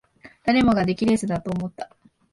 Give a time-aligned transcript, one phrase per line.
[0.45, 1.95] 誰もが出来レースだと思った